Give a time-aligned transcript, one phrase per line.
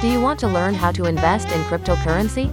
[0.00, 2.48] Do you want to learn how to invest in cryptocurrency?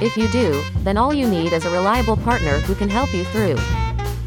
[0.00, 3.24] If you do, then all you need is a reliable partner who can help you
[3.24, 3.58] through.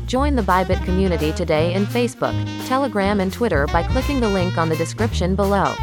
[0.05, 2.36] Join the Bybit community today in Facebook,
[2.67, 5.74] Telegram, and Twitter by clicking the link on the description below.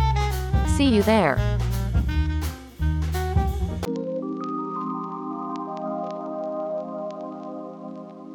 [0.76, 1.36] See you there.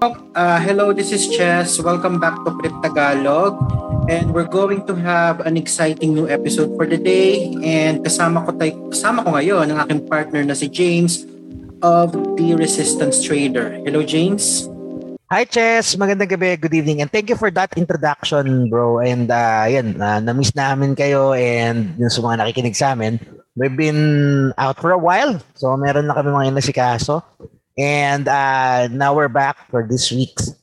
[0.04, 1.80] Uh, hello, this is Chess.
[1.80, 3.56] Welcome back to Crypt Tagalog.
[4.12, 7.56] And we're going to have an exciting new episode for the day.
[7.64, 11.24] And kasama ko, tay- kasama ko ngayon ang aking partner na si James
[11.80, 13.80] of The Resistance Trader.
[13.88, 14.68] Hello, James.
[15.32, 15.96] Hi, Chess.
[15.96, 16.60] Magandang gabi.
[16.60, 17.00] Good evening.
[17.00, 19.00] And thank you for that introduction, bro.
[19.00, 23.24] And uh, yan, uh, na-miss namin kayo and yung sa mga nakikinig sa amin.
[23.56, 25.40] We've been out for a while.
[25.56, 27.24] So, meron na kami mga inasikaso.
[27.78, 30.54] And uh, now we're back for this week's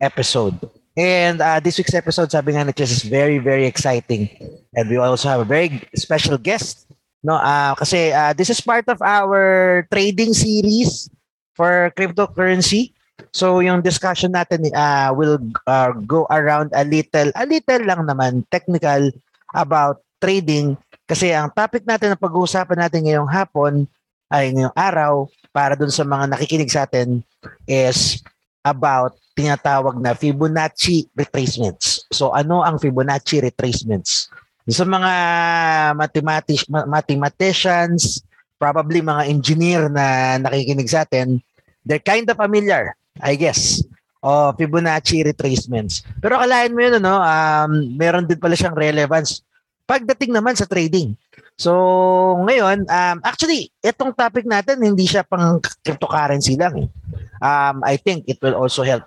[0.00, 0.60] episode.
[0.96, 4.28] And uh, this week's episode, sabi nga ni Chess, is very, very exciting.
[4.76, 6.84] And we also have a very special guest.
[7.24, 11.08] No, uh, kasi uh, this is part of our trading series
[11.56, 12.92] for cryptocurrency.
[13.32, 18.44] So yung discussion natin uh, will uh, go around a little, a little lang naman
[18.52, 19.12] technical
[19.54, 20.76] about trading.
[21.08, 23.88] Kasi ang topic natin na pag-uusapan natin ngayong hapon
[24.32, 27.22] ay ngayong araw para dun sa mga nakikinig sa atin
[27.66, 28.22] is
[28.62, 32.04] about tinatawag na Fibonacci retracements.
[32.12, 34.30] So ano ang Fibonacci retracements?
[34.70, 35.12] Sa mga
[35.98, 38.22] mathematics, mathematicians,
[38.60, 41.42] probably mga engineer na nakikinig sa atin,
[41.82, 43.82] they're kind of familiar, I guess,
[44.20, 46.04] of Fibonacci retracements.
[46.20, 49.42] Pero kalahin mo yun, ano, um, meron din pala siyang relevance
[49.90, 51.18] pagdating naman sa trading.
[51.60, 51.72] So,
[52.48, 56.72] ngayon, um, actually, itong topic natin, hindi siya pang cryptocurrency lang.
[56.72, 56.88] Eh.
[57.44, 59.04] Um, I think it will also help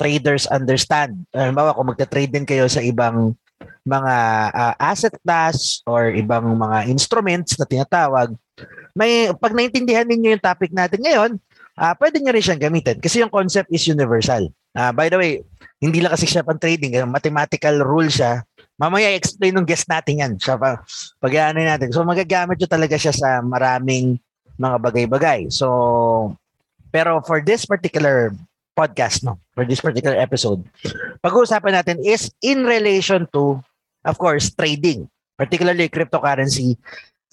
[0.00, 1.28] traders understand.
[1.36, 3.36] Halimbawa, kung magta-trade din kayo sa ibang
[3.84, 4.14] mga
[4.56, 8.32] uh, asset class or ibang mga instruments na tinatawag,
[8.96, 11.30] may pag naintindihan ninyo yung topic natin ngayon,
[11.76, 14.48] uh, pwede nyo rin siyang gamitin kasi yung concept is universal.
[14.72, 15.44] Uh, by the way,
[15.76, 18.40] hindi lang kasi siya pang trading, mathematical rule siya
[18.82, 20.32] Mamaya explain ng guest natin yan.
[20.42, 20.82] Pa,
[21.22, 21.94] pag natin.
[21.94, 24.18] So magagamit nyo talaga siya sa maraming
[24.58, 25.54] mga bagay-bagay.
[25.54, 26.34] So,
[26.90, 28.34] pero for this particular
[28.74, 30.66] podcast, no, for this particular episode,
[31.22, 33.62] pag-uusapan natin is in relation to,
[34.02, 35.06] of course, trading,
[35.38, 36.74] particularly cryptocurrency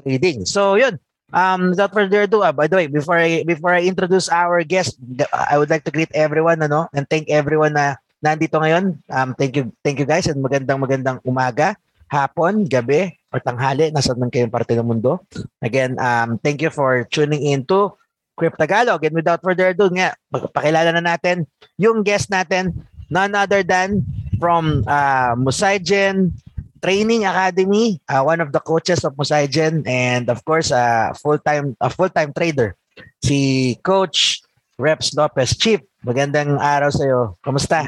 [0.05, 0.45] trading.
[0.45, 1.01] So, yun.
[1.29, 4.97] Um, without further ado, uh, by the way, before I before I introduce our guest,
[5.29, 9.00] I would like to greet everyone, ano, and thank everyone na nandito ngayon.
[9.07, 11.75] Um, thank you, thank you guys and magandang magandang umaga,
[12.07, 15.24] hapon, gabi, or tanghali, nasa man kayong parte ng mundo.
[15.62, 17.94] Again, um, thank you for tuning in to
[18.40, 19.03] Crypt Tagalog.
[19.03, 21.46] And without further ado, nga, pakilala na natin
[21.78, 22.74] yung guest natin,
[23.12, 24.07] none other than
[24.40, 26.31] from uh, Musaigen
[26.80, 31.75] Training Academy, uh, one of the coaches of Musaigen, and of course, a uh, full-time
[31.84, 32.72] a full-time trader,
[33.19, 34.40] si Coach
[34.80, 35.59] Reps Lopez.
[35.59, 37.21] Chief, magandang araw sa iyo.
[37.43, 37.87] Kamusta?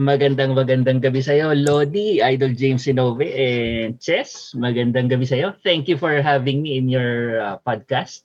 [0.00, 4.56] Magandang magandang gabi sa iyo, Lodi, Idol James Sinove, and Chess.
[4.56, 5.52] Magandang gabi sa iyo.
[5.60, 8.24] Thank you for having me in your uh, podcast.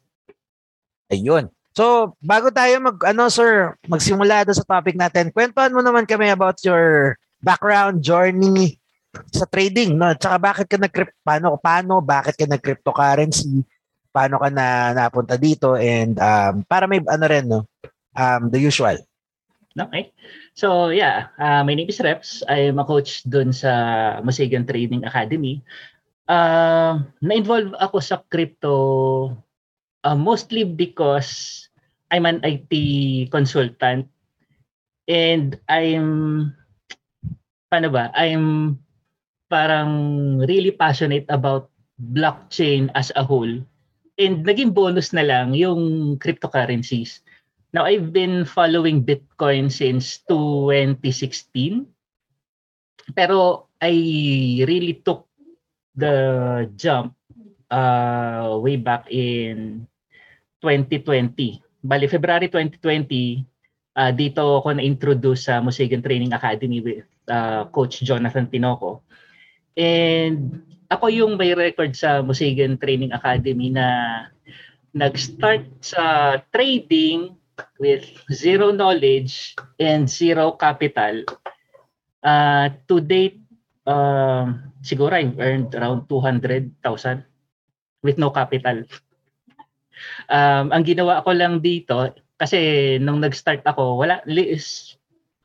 [1.11, 1.51] Ayun.
[1.77, 5.29] So, bago tayo mag ano sir, magsimula do sa topic natin.
[5.29, 8.81] Kwentuhan mo naman kami about your background journey
[9.29, 10.13] sa trading, no?
[10.17, 13.61] Tsaka bakit ka nag paano paano bakit ka nag cryptocurrency?
[14.17, 17.69] paano ka na napunta dito and um, para may ano rin no
[18.17, 18.97] um, the usual
[19.77, 20.09] Okay.
[20.57, 22.41] So yeah, uh, my name is Reps.
[22.49, 25.61] I'm a coach dun sa Musigan Trading Academy.
[26.25, 28.73] Uh, na-involve ako sa crypto
[30.01, 31.63] uh, mostly because
[32.09, 32.73] I'm an IT
[33.29, 34.09] consultant
[35.05, 36.51] and I'm
[37.69, 38.09] paano ba?
[38.17, 38.75] I'm
[39.47, 39.91] parang
[40.43, 41.69] really passionate about
[42.01, 43.61] blockchain as a whole
[44.17, 47.21] and naging bonus na lang yung cryptocurrencies.
[47.77, 51.85] Now, I've been following Bitcoin since 2016.
[53.13, 53.93] Pero I
[54.65, 55.29] really took
[55.93, 57.13] the jump
[57.69, 59.85] uh, way back in
[60.57, 61.61] 2020.
[61.85, 63.45] Bali, February 2020,
[63.93, 69.05] uh, dito ako na-introduce sa Musigan Training Academy with uh, Coach Jonathan Tinoco.
[69.77, 73.85] And ako yung may record sa Musigan Training Academy na
[74.97, 77.36] nag-start sa trading
[77.79, 81.23] with zero knowledge and zero capital.
[82.21, 83.39] Uh, to date,
[83.85, 84.51] uh,
[84.81, 86.73] siguro I've earned around 200,000
[88.03, 88.83] with no capital.
[90.29, 94.97] Um, ang ginawa ko lang dito, kasi nung nag-start ako, wala, is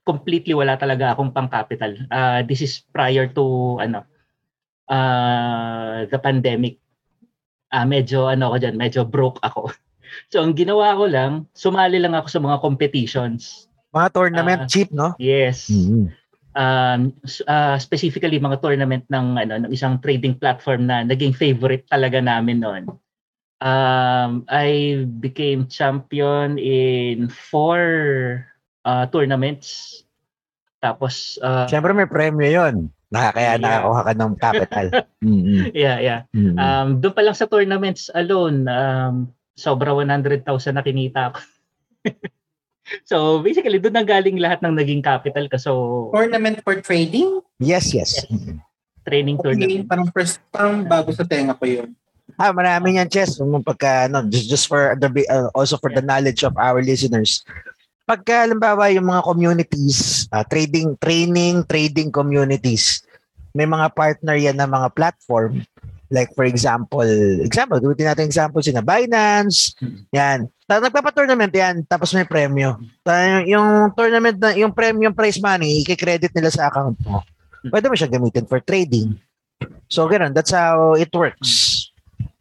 [0.03, 1.95] completely wala talaga akong pang capital.
[2.11, 4.05] Uh, this is prior to ano,
[4.91, 6.83] uh, the pandemic,
[7.73, 9.71] uh, medyo ano ako dyan, medyo broke ako.
[10.29, 13.67] So ang ginawa ko lang, sumali lang ako sa mga competitions.
[13.93, 14.69] Mga tournament Ah.
[14.69, 15.13] cheap, no?
[15.17, 15.69] Yes.
[15.69, 16.09] Mhm.
[16.53, 17.17] Um,
[17.49, 22.61] uh, specifically mga tournament ng ano ng isang trading platform na naging favorite talaga namin
[22.61, 22.85] noon.
[23.63, 27.81] Um, I became champion in four
[28.85, 30.03] uh, tournaments.
[30.83, 32.77] Tapos uh, Siyempre may premyo yon.
[33.09, 33.63] Na, kaya Yeah.
[33.63, 34.87] nakakuha ka ng capital.
[35.23, 35.71] Mhm.
[35.73, 36.21] yeah, yeah.
[36.35, 36.57] Mhm.
[36.59, 41.39] Um, doon pa lang sa tournaments alone, um, sobra 100,000 na kinita ko.
[43.11, 45.57] so basically, doon na galing lahat ng naging capital ko.
[45.57, 45.73] So,
[46.13, 47.41] Tournament for trading?
[47.63, 48.25] yes, yes.
[48.27, 48.59] Yes.
[49.03, 49.87] training Okay, tournament.
[49.91, 51.91] parang first, parang bago sa tenga ko yun.
[52.39, 53.37] Ah, marami yan, Chess.
[53.67, 57.45] Pagka, ano, just, just for the, uh, also for the knowledge of our listeners.
[58.09, 63.05] Pagka, halimbawa, yung mga communities, ah, trading, training, trading communities,
[63.53, 65.61] may mga partner yan na mga platform.
[66.13, 67.09] Like, for example,
[67.41, 69.73] example, gamitin natin example, sina Binance,
[70.13, 70.45] yan.
[70.69, 72.77] Ta- Nagpapa-tournament yan, tapos may premyo.
[73.01, 77.25] Ta- yung tournament na, yung premium prize money, i-credit nila sa account mo.
[77.73, 79.17] Pwede mo siya gamitin for trading.
[79.89, 80.37] So, ganun.
[80.37, 81.89] That's how it works.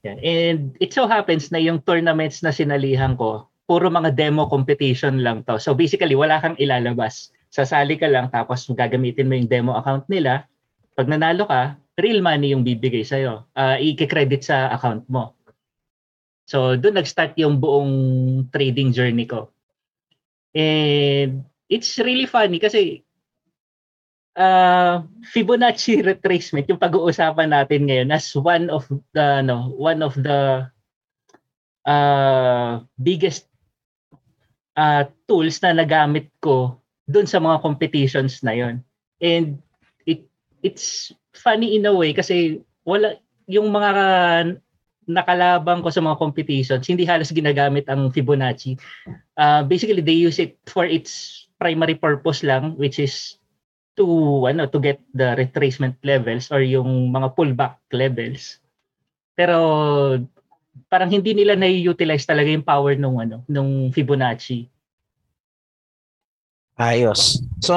[0.02, 0.18] Yeah.
[0.20, 5.46] And it so happens na yung tournaments na sinalihan ko, puro mga demo competition lang
[5.46, 5.62] to.
[5.62, 7.30] So basically, wala kang ilalabas.
[7.54, 10.50] Sasali ka lang tapos gagamitin mo yung demo account nila.
[10.98, 13.46] Pag nanalo ka, real money yung bibigay sa'yo.
[13.54, 15.38] Uh, i-credit sa account mo.
[16.50, 17.94] So doon nag-start yung buong
[18.52, 19.54] trading journey ko.
[20.52, 23.08] And it's really funny kasi
[24.36, 25.00] uh,
[25.32, 28.84] Fibonacci retracement yung pag-uusapan natin ngayon as one of
[29.16, 30.68] the no one of the
[31.88, 33.48] uh, biggest
[34.76, 38.84] uh, tools na nagamit ko doon sa mga competitions na yon
[39.24, 39.60] and
[40.04, 40.28] it
[40.64, 43.18] it's funny in a way kasi wala
[43.48, 43.94] yung mga
[45.10, 48.78] nakalabang ko sa mga competitions hindi halos ginagamit ang Fibonacci
[49.36, 53.42] uh, basically they use it for its primary purpose lang which is
[53.96, 54.08] to
[54.48, 58.60] ano to get the retracement levels or yung mga pullback levels.
[59.36, 59.58] Pero
[60.88, 64.68] parang hindi nila na-utilize talaga yung power nung ano nung Fibonacci.
[66.82, 67.44] Ayos.
[67.62, 67.76] So,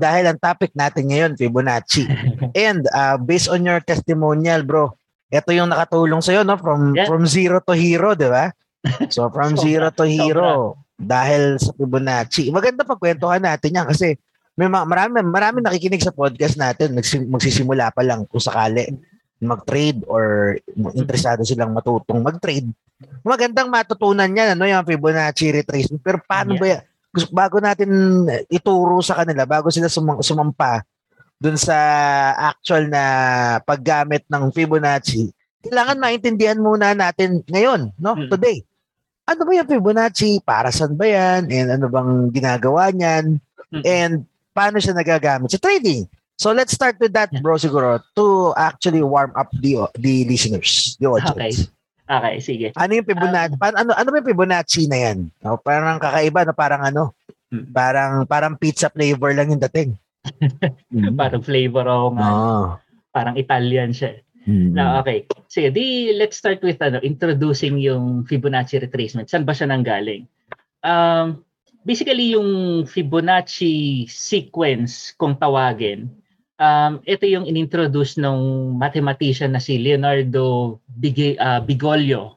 [0.00, 2.08] dahil ang topic natin ngayon, Fibonacci.
[2.54, 4.94] And uh, based on your testimonial, bro,
[5.28, 6.54] ito yung nakatulong sa'yo, no?
[6.54, 7.10] From, Yeah.
[7.10, 8.54] from zero to hero, di ba?
[9.10, 12.54] So, from Sobra, zero to hero, dahil sa Fibonacci.
[12.54, 14.14] Maganda pagkwentuhan natin yan kasi
[14.54, 18.86] may mga, marami, marami nakikinig sa podcast natin, nagsim, magsisimula pa lang kung sakali
[19.42, 20.54] mag-trade or
[20.94, 22.70] interesado silang matutong mag-trade.
[23.26, 26.00] Magandang matutunan yan, ano, yung Fibonacci retracement.
[26.00, 26.60] Pero paano Yeah.
[26.62, 26.82] ba yan?
[27.30, 27.90] Bago natin
[28.46, 30.86] ituro sa kanila, bago sila sumam- sumampa
[31.44, 31.76] dun sa
[32.40, 33.04] actual na
[33.68, 35.28] paggamit ng Fibonacci,
[35.60, 38.16] kailangan maintindihan muna natin ngayon, no?
[38.16, 38.32] Mm.
[38.32, 38.64] Today.
[39.28, 40.40] Ano ba yung Fibonacci?
[40.40, 41.52] Para saan ba yan?
[41.52, 43.36] And ano bang ginagawa niyan?
[43.68, 43.82] Mm.
[43.84, 44.14] And
[44.56, 46.08] paano siya nagagamit sa trading?
[46.40, 51.12] So let's start with that, bro, siguro, to actually warm up the the listeners, the
[51.12, 51.68] audience.
[52.04, 52.66] Okay, sige.
[52.76, 53.56] Ano yung Fibonacci?
[53.60, 55.18] paano, ano, ano ba yung Fibonacci na yan?
[55.44, 56.56] No, parang kakaiba, no?
[56.56, 57.12] parang ano?
[57.52, 57.68] Mm.
[57.68, 59.92] Parang parang pizza flavor lang yung dating.
[60.92, 61.16] Mm.
[61.20, 62.62] Parang flavor o nga, Oo.
[63.12, 64.18] parang Italian siya.
[64.44, 64.76] Mm.
[64.76, 65.24] Na okay.
[65.48, 69.28] Sige, di let's start with ano, introducing yung Fibonacci retracement.
[69.28, 70.28] Saan ba siya nanggaling?
[70.84, 71.40] Um,
[71.84, 76.12] basically yung Fibonacci sequence kung tawagin.
[76.60, 82.36] Um, ito yung inintroduce ng mathematician na si Leonardo Big- uh, Bigoglio,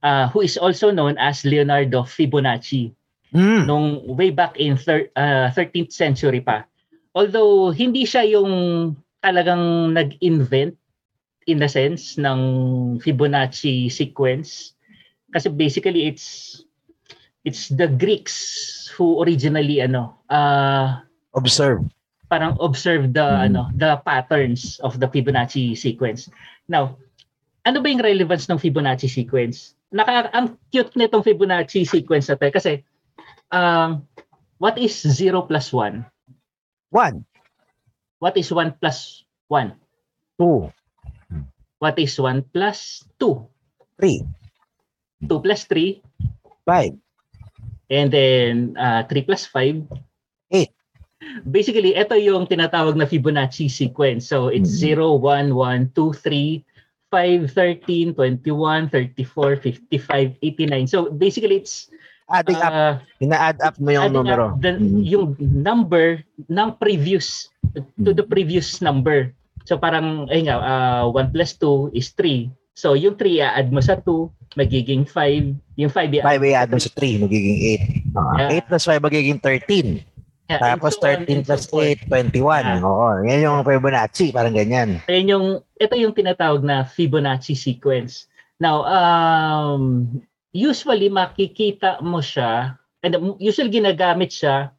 [0.00, 2.90] uh, who is also known as Leonardo Fibonacci
[3.32, 3.64] Mm.
[3.64, 6.68] nung way back in thir- uh, 13th century pa.
[7.12, 8.50] Although hindi siya yung
[9.20, 10.74] talagang nag-invent
[11.46, 12.40] in the sense ng
[13.02, 14.74] Fibonacci sequence
[15.34, 16.60] kasi basically it's
[17.42, 21.02] it's the Greeks who originally ano uh,
[21.34, 21.82] Observe.
[22.28, 23.44] parang observe the Mhm.
[23.50, 26.30] ano the patterns of the Fibonacci sequence.
[26.68, 26.96] Now,
[27.64, 29.74] ano ba yung relevance ng Fibonacci sequence?
[29.92, 32.72] Naka ang cute nitong Fibonacci sequence na to eh, kasi
[33.52, 34.00] um
[34.56, 36.06] what is 0 plus 1?
[36.92, 37.24] One,
[38.20, 39.72] What is 1 plus 1?
[40.38, 40.70] two,
[41.80, 43.48] What is 1 plus 2?
[43.98, 44.22] three,
[45.26, 46.02] 2 plus 3
[46.62, 46.94] five,
[47.90, 49.82] and then uh, 3 plus 5
[50.52, 50.70] Eight.
[51.48, 54.28] Basically, ito yung tinatawag na Fibonacci sequence.
[54.28, 55.16] So it's Mhm.
[55.16, 56.60] 0, 1, 1, 2, 3,
[57.08, 60.86] 5, 13, 21, 34, 55, 89.
[60.86, 61.88] So basically, it's
[62.32, 62.72] adding up.
[62.72, 64.56] uh, Ina-add up mo yung numero.
[64.58, 65.00] the, Mhm.
[65.04, 67.52] yung number ng previous
[68.00, 69.30] to the previous number.
[69.62, 72.50] So parang, ay nga, uh, 1 plus 2 is 3.
[72.72, 75.54] So yung 3, i-add mo sa 2, magiging 5.
[75.76, 77.82] Yung 5, i-add 5 i-add mo sa 3, magiging 8.
[78.10, 78.48] Uh, Yeah.
[78.58, 79.88] 8 plus 5 magiging 13.
[80.50, 82.00] Yeah, Tapos and so on 13 and plus so forth.
[82.02, 82.64] 8, 21.
[82.66, 82.80] Ah.
[82.82, 85.00] Oo, yan yung Fibonacci, parang ganyan.
[85.06, 85.46] Ayun yung,
[85.78, 88.26] ito yung tinatawag na Fibonacci sequence.
[88.60, 90.04] Now, um,
[90.52, 94.70] usually makikita mo siya, and usually ginagamit siya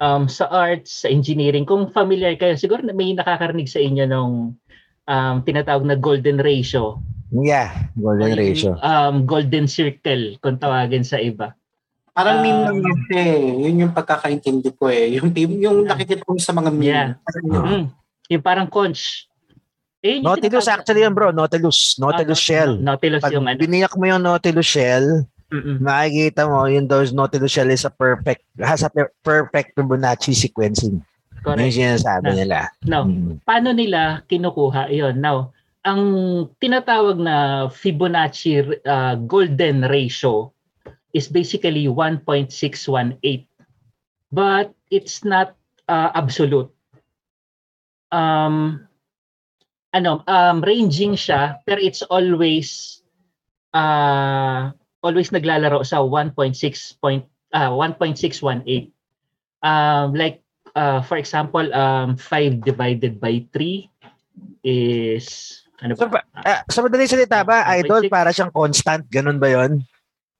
[0.00, 1.68] um, sa arts, sa engineering.
[1.68, 4.30] Kung familiar kayo, siguro na may nakakarinig sa inyo ng
[5.06, 6.98] um, tinatawag na golden ratio.
[7.28, 8.70] Yeah, golden yung, ratio.
[8.80, 11.52] Um, golden circle, kung tawagin sa iba.
[12.16, 13.38] Parang meme lang yun eh.
[13.68, 15.14] Yun yung pagkakaintindi ko eh.
[15.14, 16.88] Yung, yung nakikita ko sa mga meme.
[16.90, 17.08] Yeah.
[17.22, 17.62] Parang yun.
[17.62, 17.84] Mm,
[18.32, 19.27] yung parang conch.
[19.98, 21.98] Eh, Nautilus actually yan bro, Nautilus.
[21.98, 22.72] Nautilus Ah, shell.
[22.78, 23.58] Nautilus Pag yung ano.
[23.58, 25.82] biniyak mo yung Nautilus shell, Mm-mm.
[25.82, 31.02] makikita mo yung those Nautilus shell is a perfect, has a per- perfect Fibonacci sequencing.
[31.02, 31.62] Yun Correct.
[31.66, 32.58] yung sinasabi Na- nila.
[32.86, 33.42] Now, Mm.
[33.42, 35.50] paano nila kinukuha yon Now,
[35.82, 36.02] ang
[36.60, 40.52] tinatawag na Fibonacci uh, golden ratio
[41.10, 43.46] is basically 1.618.
[44.30, 45.56] But it's not
[45.88, 46.68] uh, absolute.
[48.12, 48.87] Um,
[49.92, 53.00] ano, um, ranging siya, pero it's always
[53.72, 56.56] uh, always naglalaro sa 1.6
[57.00, 58.92] point uh, 1.618.
[59.64, 60.44] Um, like
[60.76, 63.88] uh, for example, um, 5 divided by 3
[64.62, 65.26] is
[65.78, 66.26] ano So, ba?
[66.34, 68.10] Ah, sa madaling salita ba, idol, six.
[68.10, 69.06] para siyang constant?
[69.06, 69.86] Ganun ba yon?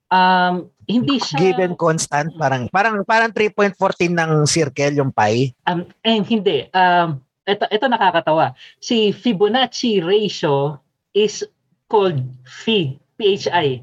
[0.09, 2.33] Um, hindi siya Given constant?
[2.41, 3.77] Parang parang parang 3.14
[4.09, 5.53] ng circle yung pi?
[5.69, 6.67] um, eh, hindi.
[6.73, 8.53] Um, ito, ito nakakatawa.
[8.79, 10.77] Si Fibonacci ratio
[11.11, 11.41] is
[11.89, 13.81] called phi, PHI,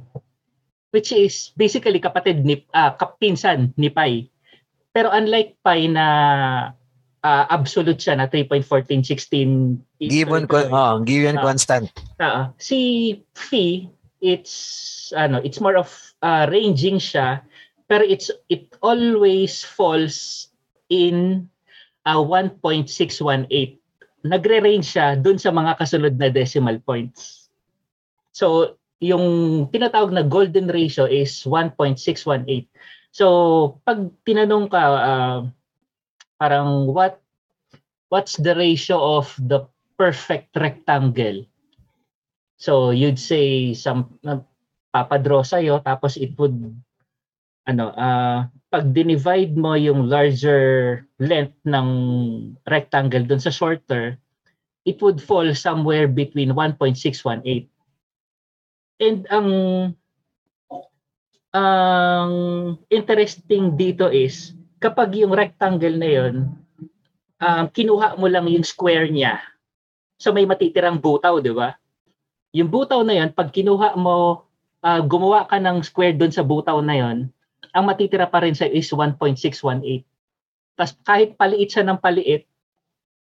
[0.93, 4.29] which is basically kapatid ni ah, kapinsan ni pi.
[4.93, 6.07] Pero unlike pi na
[7.19, 11.43] ah, absolute siya na 3.1416 Given, con- oh, given Ah.
[11.43, 11.89] constant.
[12.21, 12.53] Oo.
[12.55, 12.79] si
[13.33, 13.89] phi
[14.21, 14.55] it's
[15.13, 15.91] ano it's more of
[16.23, 17.43] uh, ranging siya
[17.85, 20.47] pero it's it always falls
[20.87, 21.45] in
[22.05, 23.81] uh, 1.618
[24.25, 27.49] nagre-range siya dun sa mga kasunod na decimal points.
[28.33, 32.65] So yung tinatawag na golden ratio is 1.618
[33.11, 33.25] so
[33.83, 35.39] pag tinanong ka uh,
[36.39, 37.21] parang what
[38.09, 41.47] what's the ratio of the perfect rectangle?
[42.55, 44.43] So you'd say some uh,
[44.91, 46.55] papadraw sa'yo tapos it would
[47.67, 51.87] ano ah pag dinivide mo yung larger length ng
[52.67, 54.19] rectangle dun sa shorter
[54.83, 57.71] it would fall somewhere between 1.618
[58.99, 59.49] and ang
[61.55, 62.31] ang
[62.91, 64.51] interesting dito is
[64.83, 66.51] kapag yung rectangle na yon
[67.39, 69.39] um, kinuha mo lang yung square niya.
[70.19, 71.75] So may matitirang butaw di ba?
[72.55, 74.47] Yung butaw na yon, pag kinuha mo,
[74.79, 77.17] ah, gumawa ka ng square doon sa butaw na yon,
[77.71, 80.03] ang matitira pa rin sa is 1.618.
[80.75, 82.45] Tapos kahit paliit siya ng paliit,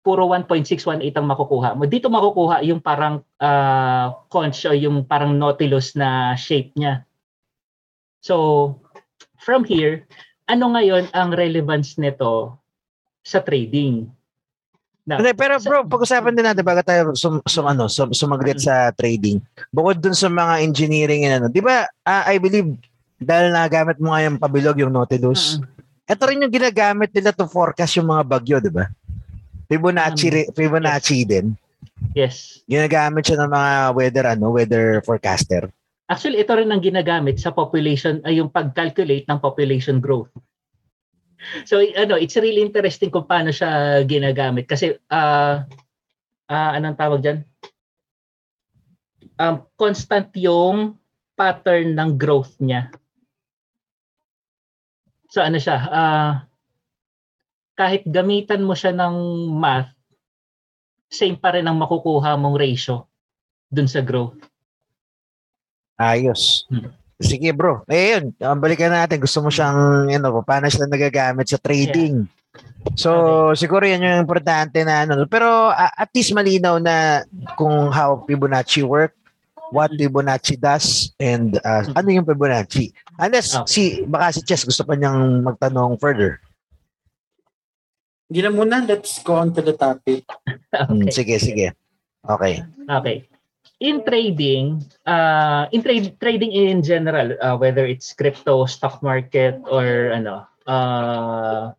[0.05, 1.89] puro 1.618 ang makukuha mo.
[1.89, 7.09] Dito makukuha yung parang uh, conch o yung parang nautilus na shape niya.
[8.21, 8.77] So,
[9.41, 10.05] from here,
[10.45, 12.57] ano ngayon ang relevance nito
[13.25, 14.13] sa trading?
[15.05, 19.37] Now, pero bro, pag-usapan din natin bago tayo sum, sum, ano, sum, sumaglit sa trading.
[19.69, 22.73] Bukod dun sa mga engineering and ano, di ba, ah, I believe,
[23.21, 26.11] dahil nagamit mo nga yung pabilog, yung Nautilus, Mm-mm.
[26.11, 28.91] ito rin yung ginagamit nila to forecast yung mga bagyo, di ba?
[29.71, 31.57] Fibonacci, Um, Fibonacci din.
[32.13, 32.61] yes.
[32.69, 35.71] Ginagamit siya ng mga weather, ano, weather forecaster.
[36.05, 40.29] Actually, ito rin ang ginagamit sa population, ay yung pag-calculate ng population growth.
[41.65, 44.69] So, ano, it's really interesting kung paano siya ginagamit.
[44.69, 45.65] Kasi, ah
[46.49, 47.39] ah, anong tawag dyan?
[49.41, 51.01] Um, constant yung
[51.35, 52.93] pattern ng growth niya.
[55.35, 55.79] So, ano siya?
[55.91, 56.47] ah
[57.75, 59.91] kahit gamitan mo siya ng math,
[61.11, 63.11] same pa rin ang makukuha mong ratio
[63.67, 64.39] dun sa growth.
[65.99, 66.67] Ayos.
[66.71, 66.95] Hmm.
[67.19, 67.83] Sige bro.
[67.91, 69.23] Eh yun, um, balikan natin.
[69.23, 72.31] Gusto mo siyang, you know, paano sila nagagamit sa trading.
[72.95, 75.27] So, siguro yan yung importante na ano.
[75.27, 77.27] Pero a- at least malinaw na
[77.59, 79.15] kung how Fibonacci work,
[79.71, 82.93] what Fibonacci does, and uh, ano yung Fibonacci.
[83.17, 83.71] Unless Okay.
[83.71, 86.41] si, baka si Chess gusto pa niyang magtanong further.
[88.27, 90.25] Hindi na muna, let's go on to the topic.
[90.75, 91.15] Hmm, Okay.
[91.15, 91.67] sige, sige.
[92.27, 92.67] Okay.
[92.91, 93.17] Okay.
[93.79, 100.11] In trading, uh, in trade trading in general, uh, whether it's crypto, stock market, or
[100.11, 101.71] ano, uh,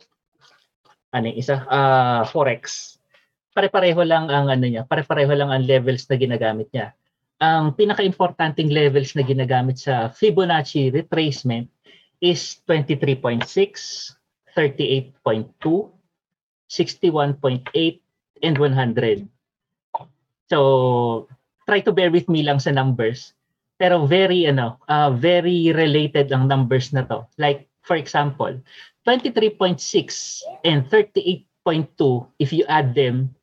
[1.12, 2.96] ano yung isa, uh, forex.
[3.52, 6.92] pare-pareho lang ang ano niya, pare-pareho lang ang levels na ginagamit niya.
[7.46, 11.70] Ang pinaka-importanting levels na ginagamit sa Fibonacci retracement
[12.18, 13.46] is 23.6,
[14.58, 18.02] 38.2, 61.8,
[18.42, 19.30] and 100.
[20.50, 21.30] So,
[21.70, 23.38] try to bear with me lang sa numbers.
[23.78, 27.30] Pero very ano, uh, very related ang numbers na to.
[27.38, 28.58] Like for example,
[29.06, 29.78] 23.6
[30.66, 31.46] and 38.2
[32.42, 33.38] if you add them,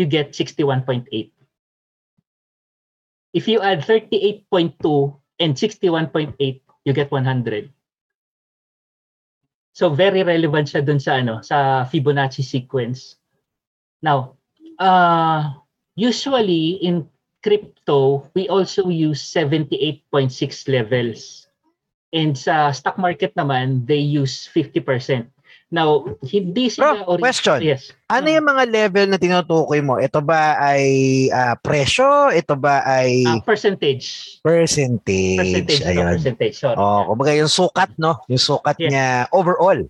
[0.00, 1.04] you get 61.8.
[3.32, 4.46] If you add 38.2
[5.40, 7.72] and 61.8, you get 100.
[9.72, 13.16] So very relevant siya dun sa ano, sa Fibonacci sequence.
[14.04, 14.36] Now,
[14.76, 15.56] uh,
[15.96, 17.08] usually in
[17.42, 20.04] crypto, we also use 78.6
[20.68, 21.48] levels.
[22.12, 25.24] And sa stock market naman, they use 50%.
[25.72, 27.00] Now, hindi sila...
[27.00, 27.64] Bro, question.
[27.64, 27.96] Yes.
[28.12, 29.96] Ano yung mga level na tinutukoy mo?
[29.96, 30.84] Ito ba ay
[31.32, 32.28] uh, presyo?
[32.28, 33.24] Ito ba ay...
[33.24, 34.36] Uh, percentage.
[34.44, 35.40] Percentage.
[35.40, 35.80] Percentage.
[35.88, 36.12] Ayun.
[36.20, 36.56] percentage.
[36.60, 36.76] Sorry.
[36.76, 38.20] Oh, kumbaga yung sukat, no?
[38.28, 38.90] Yung sukat yes.
[38.92, 39.80] niya overall.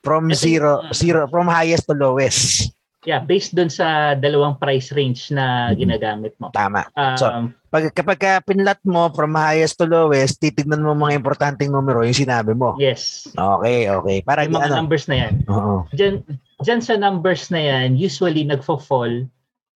[0.00, 2.72] From Kasi, zero, uh, zero, from highest to lowest.
[3.02, 6.54] Yeah, based dun sa dalawang price range na ginagamit mo.
[6.54, 6.86] Tama.
[6.94, 7.26] Um, so,
[7.66, 12.14] pag, kapag ka pinlat mo from highest to lowest, titignan mo mga importanteng numero yung
[12.14, 12.78] sinabi mo.
[12.78, 13.26] Yes.
[13.34, 14.18] Okay, okay.
[14.22, 15.34] Para yung mga ano, numbers na yan.
[15.50, 15.82] Oo.
[15.90, 16.22] Diyan,
[16.62, 19.26] diyan sa numbers na yan, usually nagfo-fall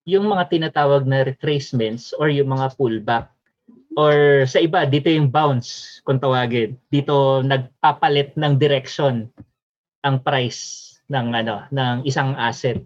[0.07, 3.27] yung mga tinatawag na retracements or yung mga pullback.
[3.99, 6.79] Or sa iba, dito yung bounce, kung tawagin.
[6.95, 9.27] Dito nagpapalit ng direction
[10.07, 12.79] ang price ng ano ng isang asset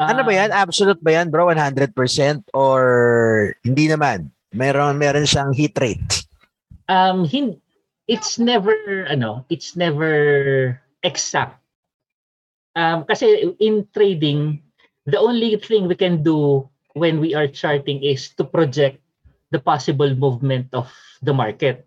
[0.00, 0.50] ano ba yan?
[0.52, 0.64] Ah.
[0.64, 1.50] Absolute ba yan, bro?
[1.50, 1.92] 100%
[2.56, 2.82] or
[3.64, 4.32] hindi naman?
[4.52, 6.28] Meron meron siyang hit rate.
[6.88, 7.56] Um hin
[8.04, 8.74] it's never
[9.08, 11.56] ano, it's never exact.
[12.76, 14.60] Um kasi in trading,
[15.08, 19.00] the only thing we can do when we are charting is to project
[19.52, 20.88] the possible movement of
[21.24, 21.84] the market.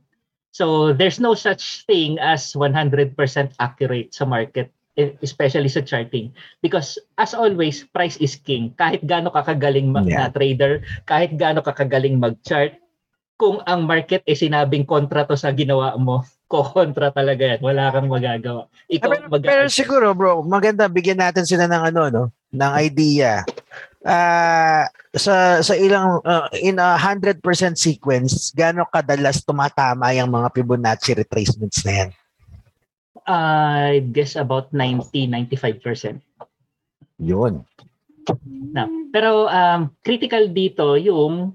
[0.54, 3.14] So there's no such thing as 100%
[3.60, 6.32] accurate sa market especially sa charting.
[6.64, 8.72] Because as always price is king.
[8.80, 10.28] Kahit gaano kakagaling mag yeah.
[10.28, 12.80] na trader kahit gaano kakagaling mag-chart
[13.36, 17.60] kung ang market ay sinabing kontra to sa ginawa mo kontra talaga yan.
[17.60, 18.72] Wala kang magagawa.
[18.88, 22.24] Ikaw pero, mag- pero siguro bro maganda bigyan natin sila ng ano no?
[22.56, 23.44] Ng idea.
[24.06, 24.86] Uh,
[25.18, 27.42] sa sa ilang uh, in a 100%
[27.74, 32.10] sequence gaano kadalas tumatama yung mga Fibonacci retracements na yan
[33.26, 36.22] I guess about 90-95%.
[37.22, 37.66] Yun.
[38.74, 41.54] Na, pero um, critical dito yung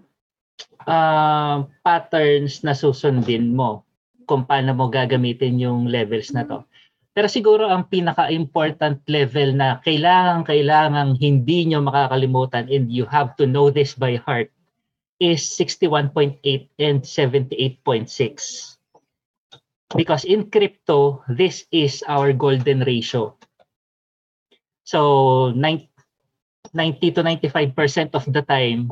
[0.87, 3.83] uh, patterns na susundin mo
[4.27, 6.63] kung paano mo gagamitin yung levels na to.
[7.11, 13.51] Pero siguro ang pinaka-important level na kailangan kailangan hindi nyo makakalimutan and you have to
[13.51, 14.47] know this by heart
[15.19, 16.39] is 61.8
[16.79, 18.70] and 78.6.
[19.97, 23.35] Because in crypto, this is our golden ratio.
[24.87, 25.91] So 90
[27.15, 28.91] to 95% of the time,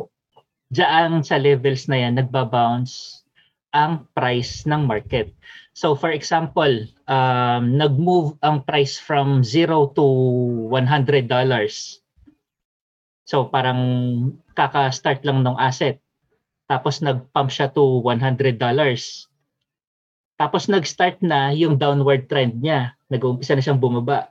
[0.74, 3.22] diyan sa levels na yan, nagbabounce
[3.70, 5.30] ang price ng market.
[5.78, 10.06] So for example, um, nag-move ang price from 0 to
[10.72, 11.30] $100.
[13.28, 13.80] So parang
[14.56, 16.02] kaka-start lang ng asset.
[16.66, 18.58] Tapos nag-pump siya to $100.
[20.38, 22.94] Tapos nag-start na yung downward trend niya.
[23.10, 24.30] Nag-uumpisa na siyang bumaba.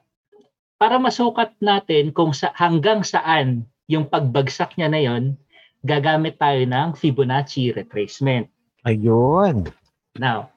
[0.80, 5.36] Para masukat natin kung sa, hanggang saan yung pagbagsak niya na yon,
[5.84, 8.48] gagamit tayo ng Fibonacci retracement.
[8.88, 9.68] Ayun.
[10.16, 10.56] Now,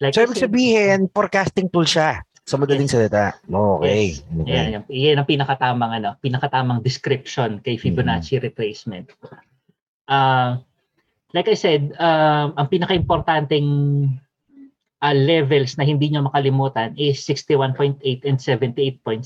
[0.00, 2.24] like so, ibig sabihin, forecasting tool siya.
[2.44, 2.92] Sa madaling yes.
[2.92, 3.36] salita.
[3.44, 4.16] Okay.
[4.16, 4.24] Yes.
[4.24, 4.48] okay.
[4.48, 8.46] Yan, yan, yan ang pinakatamang ano, pinakatamang description kay Fibonacci mm-hmm.
[8.48, 9.06] retracement.
[10.08, 10.60] Uh,
[11.32, 13.66] like I said, uh, ang pinaka-importanting
[15.04, 19.20] uh, levels na hindi nyo makalimutan is 61.8 and 78.6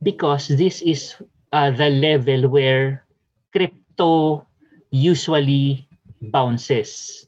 [0.00, 1.20] because this is
[1.52, 3.04] uh, the level where
[3.52, 4.40] crypto
[4.88, 5.84] usually
[6.32, 7.24] bounces.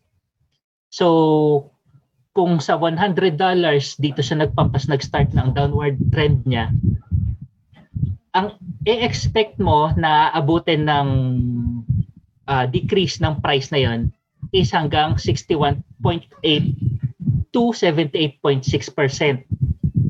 [0.88, 1.70] So,
[2.32, 3.36] kung sa $100
[4.00, 6.72] dito siya nagpampas nag-start ng downward trend niya,
[8.32, 11.08] ang i-expect mo na abutin ng
[12.46, 14.00] uh, decrease ng price na yon
[14.54, 15.82] is hanggang 61.8
[17.50, 18.62] to 78.6%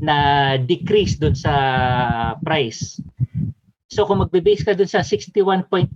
[0.01, 0.17] na
[0.57, 1.53] decrease dun sa
[2.41, 2.97] price.
[3.91, 5.91] So kung magbe-base ka dun sa 61.8%,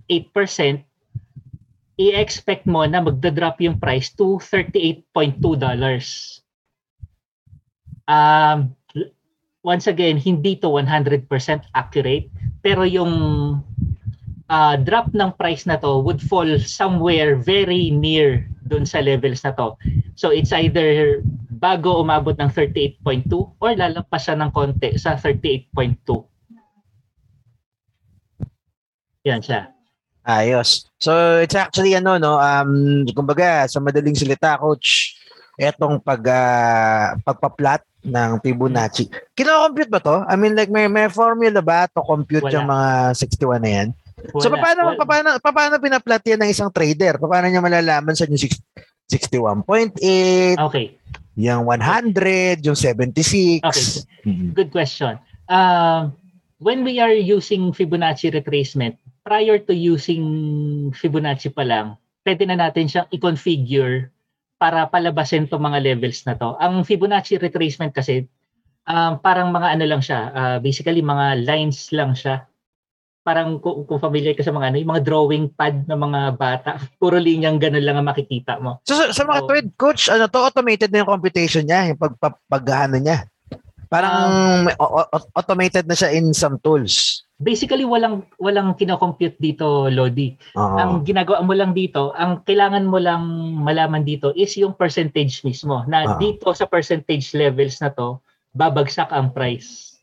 [1.96, 5.40] i-expect mo na magda-drop yung price to $38.2.
[8.06, 8.76] Um,
[9.64, 11.26] once again, hindi to 100%
[11.74, 12.30] accurate,
[12.60, 13.10] pero yung
[14.50, 19.54] uh, drop ng price na to would fall somewhere very near dun sa levels na
[19.54, 19.74] to.
[20.18, 21.22] So it's either
[21.56, 25.70] bago umabot ng 38.2 or lalampas siya ng konti sa 38.2.
[29.26, 29.74] Yan siya.
[30.26, 30.90] Ayos.
[30.98, 35.14] So it's actually ano no, um kumbaga sa madaling salita coach,
[35.54, 39.10] etong pag uh, pagpa-plot ng Fibonacci.
[39.34, 40.22] Kino-compute ba to?
[40.26, 42.54] I mean like may may formula ba to compute Wala.
[42.54, 43.88] yung mga 61 na yan?
[44.32, 44.42] Wala.
[44.42, 45.04] So paano Wala.
[45.04, 47.18] paano paano pina-plot yan ng isang trader?
[47.20, 50.58] Paano niya malalaman sa yung 61.8?
[50.58, 50.86] Okay.
[51.36, 53.62] Yung 100, yung 76.
[53.62, 53.86] Okay.
[54.56, 55.20] Good question.
[55.46, 56.02] Um uh,
[56.58, 60.24] when we are using Fibonacci retracement, prior to using
[60.94, 64.10] Fibonacci pa lang, pwede na natin siyang i-configure
[64.56, 66.56] para palabasin itong mga levels na to.
[66.56, 68.24] Ang Fibonacci retracement kasi,
[68.88, 72.48] um, parang mga ano lang siya, uh, basically mga lines lang siya.
[73.26, 76.78] Parang kung, kung familiar ka sa mga ano, yung mga drawing pad ng mga bata,
[77.02, 78.78] puro linyang ganun lang ang makikita mo.
[78.86, 81.98] So, sa, sa mga so, tweet, coach, ano to, automated na yung computation niya, yung
[81.98, 83.26] pag, pag, pag ano niya.
[83.86, 85.02] Parang um,
[85.34, 87.22] automated na siya in some tools.
[87.36, 90.34] Basically walang walang kino-compute dito Lodi.
[90.56, 90.78] Uh-huh.
[90.80, 93.22] Ang ginagawa mo lang dito, ang kailangan mo lang
[93.60, 96.18] malaman dito is yung percentage mismo na uh-huh.
[96.18, 98.18] dito sa percentage levels na to
[98.56, 99.95] babagsak ang price.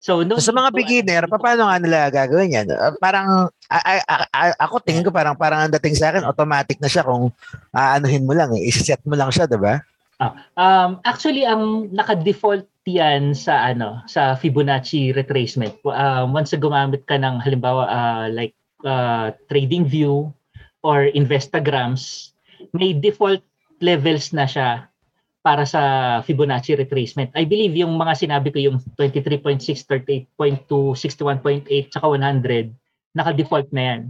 [0.00, 2.72] So, no, so sa mga beginner, ano, paano nga nila gagawin yan?
[2.72, 6.80] Uh, parang I, I, I, ako tingin ko parang parang ang dating sa akin automatic
[6.80, 7.28] na siya kung
[7.76, 9.84] aanuhin mo lang eh, i-set mo lang siya, 'di ba?
[10.16, 15.78] Ah, um, actually ang naka-default yan sa ano sa Fibonacci retracement.
[15.86, 20.34] Uh, once gumamit ka ng halimbawa uh, like uh, Trading View
[20.82, 22.34] or Investagrams,
[22.74, 23.44] may default
[23.78, 24.89] levels na siya
[25.50, 25.82] para sa
[26.22, 27.34] Fibonacci retracement.
[27.34, 29.82] I believe yung mga sinabi ko yung 23.6,
[30.30, 32.70] 38.2, 61.8 saka 100
[33.18, 34.00] naka-default na yan.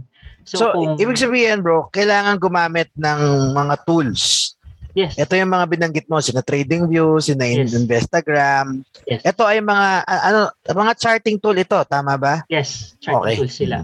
[0.45, 4.53] So, so kung, ibig sabihin bro, kailangan gumamit ng mga tools
[4.91, 5.15] Yes.
[5.15, 7.71] Ito yung mga binanggit mo, sina Trading View, sina yes.
[7.71, 8.83] Investagram.
[9.07, 9.23] Yes.
[9.23, 12.43] Ito ay mga ano mga charting tool ito, tama ba?
[12.51, 13.35] Yes, charting okay.
[13.39, 13.77] tool sila.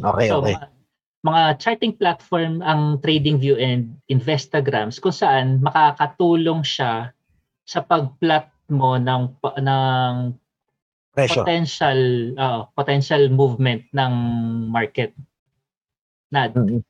[0.00, 0.56] Okay, so, okay.
[1.20, 7.12] Mga, charting platform ang Trading View and Investagrams kung saan makakatulong siya
[7.68, 10.12] sa pag-plot mo ng ng
[11.10, 11.42] Presyo.
[11.42, 12.00] potential
[12.38, 14.12] uh, potential movement ng
[14.70, 15.10] market
[16.30, 16.80] na mm-hmm.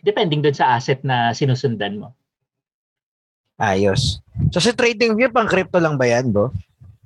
[0.00, 2.16] depending doon sa asset na sinusundan mo.
[3.56, 4.20] Ayos.
[4.52, 6.52] So si TradingView pang crypto lang ba yan, bro?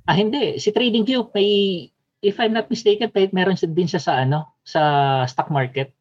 [0.07, 0.59] Ah, hindi.
[0.59, 1.87] Si TradingView may
[2.23, 4.81] if I'm not mistaken, may meron din siya sa ano, sa
[5.27, 5.91] stock market.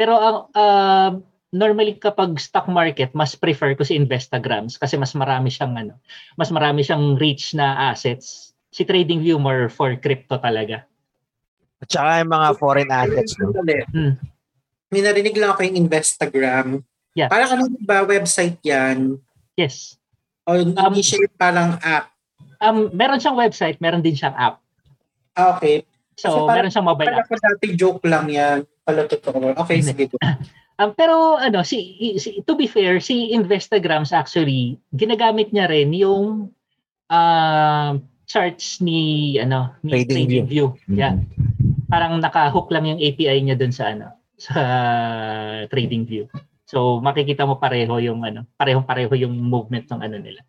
[0.00, 1.10] Pero ang uh,
[1.52, 6.00] normally kapag stock market, mas prefer ko si Investagrams kasi mas marami siyang ano,
[6.40, 8.56] mas marami siyang reach na assets.
[8.72, 10.88] Si TradingView more for crypto talaga.
[11.84, 13.36] At saka yung mga foreign assets.
[13.36, 13.52] No?
[13.92, 14.16] Hmm.
[14.88, 16.80] May narinig lang ako yung Investagram.
[17.12, 17.28] Yeah.
[17.28, 19.20] Para kanina ba website yan?
[19.58, 20.00] Yes.
[20.48, 22.14] O um, siya parang app?
[22.62, 24.64] Um, meron siyang website, meron din siyang app.
[25.36, 25.84] Ah, okay.
[26.16, 27.26] So, parang, meron siyang mobile app.
[27.28, 28.64] Parang dati joke lang yan.
[28.90, 29.38] Pala totoo.
[29.62, 30.04] Okay, sige.
[30.80, 36.56] Um, pero ano, si, si to be fair, si Investagrams actually ginagamit niya rin yung
[37.12, 40.72] uh, charts ni ano, ni Trading, Trading View.
[40.80, 40.96] View.
[40.96, 41.20] Yeah.
[41.20, 41.84] Mm-hmm.
[41.92, 44.56] Parang naka-hook lang yung API niya doon sa ano, sa
[45.68, 46.32] Trading View.
[46.64, 50.40] So makikita mo pareho yung ano, parehong-pareho yung movement ng ano nila.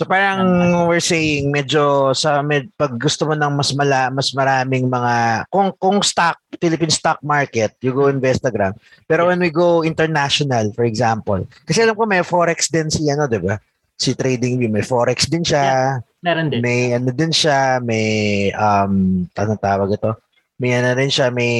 [0.00, 4.32] So parang um, we're saying medyo sa med, pag gusto mo ng mas mala, mas
[4.32, 8.72] maraming mga kung kung stock Philippine stock market, you go Investagram.
[9.04, 9.28] Pero yeah.
[9.28, 13.44] when we go international, for example, kasi alam ko may forex din si ano, 'di
[13.44, 13.60] ba?
[14.00, 15.68] Si TradingView may forex din siya.
[15.68, 15.92] Yeah,
[16.24, 16.64] meron din.
[16.64, 18.08] May ano din siya, may
[18.56, 20.16] um anong tawag ito?
[20.60, 21.56] May ano rin siya, may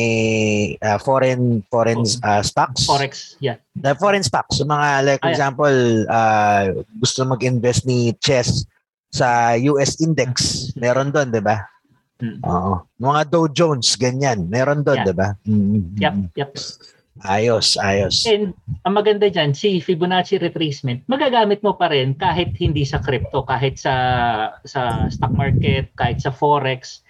[0.85, 2.85] uh, foreign foreign uh, stocks.
[2.85, 3.57] Forex, yeah.
[3.73, 4.61] The foreign stocks.
[4.61, 8.69] So mga like for example, uh, gusto mag-invest ni Chess
[9.09, 11.65] sa US index, meron doon, 'di ba?
[12.21, 12.45] Mm.
[12.45, 12.85] Oo.
[13.01, 15.07] Mga Dow Jones ganyan, meron doon, yeah.
[15.09, 15.29] 'di ba?
[15.49, 15.97] Mm-hmm.
[15.97, 16.51] Yep, yep.
[17.21, 18.25] Ayos, ayos.
[18.25, 23.45] And ang maganda diyan, si Fibonacci retracement, magagamit mo pa rin kahit hindi sa crypto,
[23.45, 23.95] kahit sa
[24.65, 27.05] sa stock market, kahit sa forex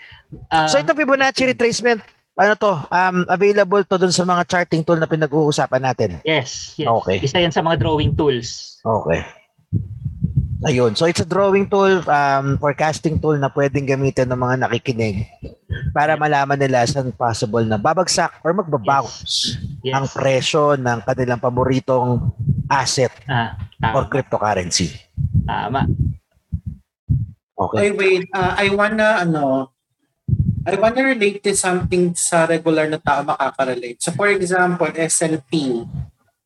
[0.50, 2.00] Uh, so ito Fibonacci retracement,
[2.38, 6.10] ano to, um, available to dun sa mga charting tool na pinag-uusapan natin?
[6.22, 6.88] Yes, yes.
[6.88, 7.20] Okay.
[7.20, 8.80] Isa yan sa mga drawing tools.
[8.80, 9.20] Okay.
[10.60, 10.92] Ayun.
[10.92, 15.24] So it's a drawing tool, um, forecasting tool na pwedeng gamitin ng mga nakikinig
[15.96, 19.88] para malaman nila saan possible na babagsak or magbabounce yes.
[19.88, 19.94] yes.
[19.96, 22.28] ang presyo ng kanilang paboritong
[22.68, 23.56] asset ah,
[23.96, 24.92] or cryptocurrency.
[25.48, 25.88] Tama.
[27.56, 27.78] Okay.
[27.80, 28.22] Ay, wait.
[28.32, 29.72] Uh, I wanna, ano,
[30.60, 33.96] I wanna relate to something sa regular na tao makaka-relate.
[34.04, 35.84] So, for example, SLP,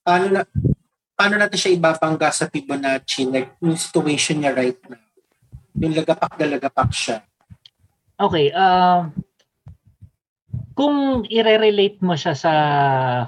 [0.06, 0.40] paano, na,
[1.18, 5.02] paano natin siya ibabangga sa Fibonacci, like, yung situation niya right now?
[5.82, 7.26] Yung lagapak na lagapak siya.
[8.14, 9.10] Okay, uh,
[10.78, 12.52] kung i-relate mo siya sa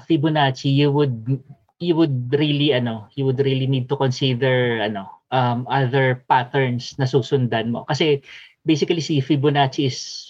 [0.07, 1.43] Fibonacci, you would
[1.77, 7.07] you would really ano, you would really need to consider ano, um, other patterns na
[7.07, 7.83] susundan mo.
[7.83, 8.23] Kasi
[8.63, 10.26] basically si Fibonacci is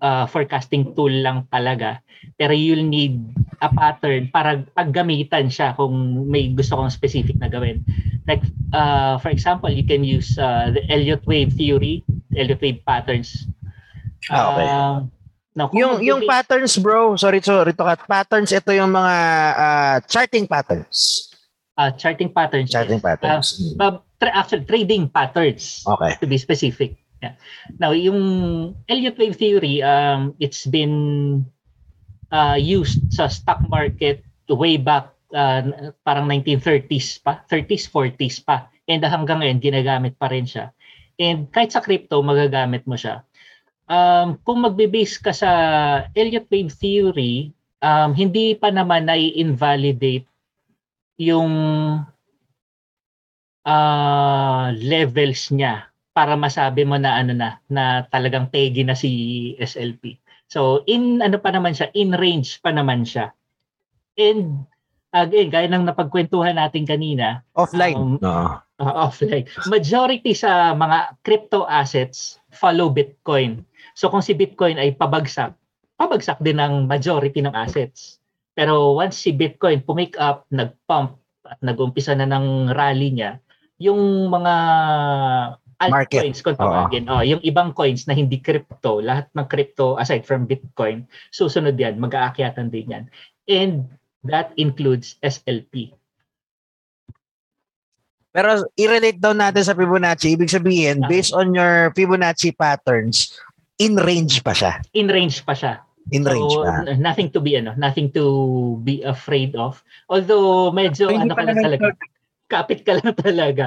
[0.00, 2.00] uh, forecasting tool lang talaga.
[2.34, 3.18] Pero you'll need
[3.62, 7.82] a pattern para paggamitan siya kung may gusto kong specific na gawin.
[8.26, 8.42] Like,
[8.74, 12.02] uh, for example, you can use uh, the Elliott wave theory,
[12.34, 13.46] Elliott wave patterns.
[14.26, 14.66] Okay.
[14.66, 15.06] Uh,
[15.54, 18.02] now, kung Yung yung magbibig- patterns bro, sorry sorry to cut.
[18.06, 19.14] Patterns ito yung mga
[19.54, 21.30] ah, charting patterns.
[21.78, 22.70] uh, charting patterns.
[22.70, 23.06] Charting yes.
[23.06, 23.46] patterns.
[23.78, 25.86] Uh, tra- actually, trading patterns.
[25.86, 26.18] Okay.
[26.18, 26.98] to be specific.
[27.18, 27.34] Yeah.
[27.82, 28.20] Now, yung
[28.86, 31.42] Elliott wave theory, um, it's been
[32.30, 38.70] uh, used sa stock market way back uh, parang 1930s pa, 30s, 40s pa.
[38.88, 40.72] And hanggang ngayon, ginagamit pa rin siya.
[41.18, 43.26] And kahit sa crypto, magagamit mo siya.
[43.88, 45.50] Um, kung magbe-base ka sa
[46.14, 47.50] Elliott wave theory,
[47.82, 50.28] um, hindi pa naman na-invalidate
[51.18, 51.50] yung
[53.68, 59.10] ah levels niya para masabi mo na ano na na talagang pegi na si
[59.62, 60.18] SLP.
[60.50, 63.30] So in ano pa naman siya, in range pa naman siya.
[64.18, 64.66] And
[65.14, 67.94] again, gaya ng napagkwentuhan natin kanina, Offline.
[67.94, 68.58] Um, Oo.
[68.82, 69.46] uh, offline.
[69.70, 73.62] Majority sa mga crypto assets follow Bitcoin.
[73.94, 75.54] So kung si Bitcoin ay pabagsak,
[75.94, 78.18] pabagsak din ang majority ng assets.
[78.58, 81.14] Pero once si Bitcoin pumake up, nag-pump
[81.46, 83.38] at nag-umpisa na ng rally niya,
[83.78, 84.54] yung mga.
[85.78, 90.42] Altcoins kung tawagin, oh, yung ibang coins na hindi crypto, lahat ng crypto aside from
[90.44, 93.04] Bitcoin, susunod yan, mag-aakyatan din yan.
[93.46, 93.86] And
[94.26, 95.94] that includes SLP.
[98.28, 101.08] Pero i-relate daw natin sa Fibonacci, ibig sabihin, Ah.
[101.08, 103.34] based on your Fibonacci patterns,
[103.78, 104.82] in range pa siya.
[104.92, 105.80] In range pa siya.
[106.10, 106.88] In range So, pa.
[106.96, 108.24] nothing to be ano, nothing to
[108.82, 109.80] be afraid of.
[110.08, 111.86] Although medyo So, hindi ano ka lang talaga.
[112.48, 113.66] Kapit ka lang talaga.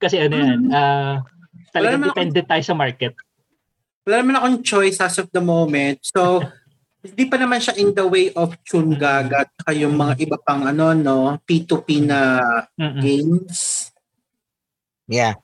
[0.00, 1.20] Kasi ano yan, ah
[1.70, 3.14] talagang dependent tayo sa market.
[4.06, 6.02] Wala naman akong choice as of the moment.
[6.02, 6.42] So,
[7.06, 10.92] hindi pa naman siya in the way of Chungaga at yung mga iba pang ano,
[10.92, 12.42] no, P2P na
[12.76, 13.00] Mm-mm.
[13.00, 13.88] games.
[15.08, 15.38] Yeah.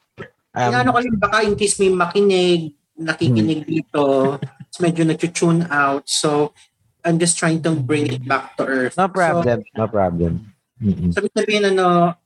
[0.56, 4.36] Um, Um, ano ko lang, baka in case may makinig, nakikinig dito,
[4.80, 6.08] medyo nag-tune out.
[6.08, 6.56] So,
[7.04, 8.96] I'm just trying to bring it back to earth.
[8.96, 9.62] no problem.
[9.76, 10.32] no problem.
[10.80, 11.12] Mm-mm.
[11.12, 12.16] So, sabi sabihin, ano,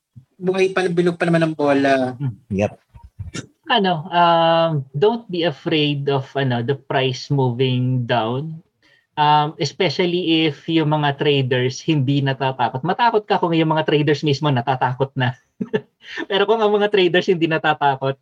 [0.41, 2.17] buhay pa, bilog pa naman ang bola.
[2.49, 2.73] Yep.
[3.71, 8.59] Ano, um don't be afraid of ano the price moving down.
[9.21, 12.81] Um, especially if yung mga traders hindi natatakot.
[12.81, 15.37] Matakot ka kung yung mga traders mismo natatakot na.
[16.31, 18.17] Pero kung ang mga traders hindi natatakot,